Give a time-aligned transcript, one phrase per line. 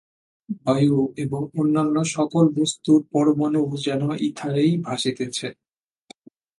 [0.59, 5.47] বায়ু এবং অন্যান্য সকল বস্তুর পরমাণুও যেন ইথারেই ভাসিতেছে।